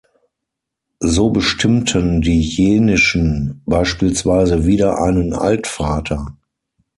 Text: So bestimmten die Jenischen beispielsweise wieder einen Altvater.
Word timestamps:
So 1.03 1.29
bestimmten 1.29 2.21
die 2.23 2.41
Jenischen 2.41 3.61
beispielsweise 3.67 4.65
wieder 4.65 4.99
einen 4.99 5.33
Altvater. 5.35 6.35